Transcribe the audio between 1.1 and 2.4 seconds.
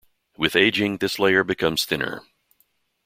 layer becomes thinner.